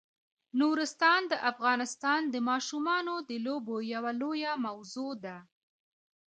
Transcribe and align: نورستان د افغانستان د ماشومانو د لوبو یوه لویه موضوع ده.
نورستان 0.59 1.21
د 1.31 1.33
افغانستان 1.51 2.21
د 2.33 2.35
ماشومانو 2.49 3.15
د 3.29 3.31
لوبو 3.45 3.75
یوه 3.93 4.11
لویه 4.21 4.51
موضوع 4.65 5.11
ده. 5.25 5.37